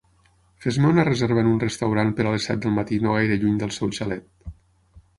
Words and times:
Fes-me 0.63 0.89
una 0.91 1.05
reserva 1.09 1.43
en 1.43 1.51
un 1.51 1.61
restaurant 1.65 2.11
per 2.21 2.27
a 2.27 2.33
les 2.39 2.49
set 2.51 2.65
del 2.65 2.75
matí 2.81 3.01
no 3.07 3.15
gaire 3.19 3.41
lluny 3.45 3.63
del 3.65 3.79
seu 3.81 3.97
xalet 4.01 4.55